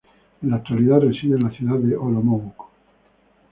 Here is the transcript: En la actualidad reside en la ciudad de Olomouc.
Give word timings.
En 0.41 0.49
la 0.49 0.55
actualidad 0.55 1.01
reside 1.01 1.35
en 1.35 1.41
la 1.47 1.51
ciudad 1.51 1.77
de 1.77 1.95
Olomouc. 1.95 2.55